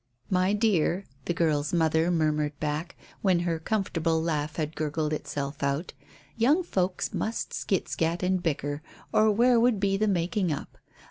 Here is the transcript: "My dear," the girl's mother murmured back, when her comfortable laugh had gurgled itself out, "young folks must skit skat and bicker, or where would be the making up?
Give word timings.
"My 0.31 0.51
dear," 0.53 1.05
the 1.25 1.33
girl's 1.35 1.73
mother 1.73 2.09
murmured 2.09 2.59
back, 2.59 2.95
when 3.21 3.41
her 3.41 3.59
comfortable 3.59 4.19
laugh 4.19 4.55
had 4.55 4.75
gurgled 4.75 5.13
itself 5.13 5.61
out, 5.61 5.93
"young 6.35 6.63
folks 6.63 7.13
must 7.13 7.53
skit 7.53 7.87
skat 7.87 8.23
and 8.23 8.41
bicker, 8.41 8.81
or 9.13 9.29
where 9.29 9.59
would 9.59 9.79
be 9.79 9.97
the 9.97 10.07
making 10.07 10.51
up? 10.51 10.79